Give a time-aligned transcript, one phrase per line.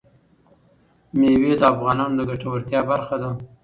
[1.17, 3.29] مېوې د افغانانو د ګټورتیا برخه ده.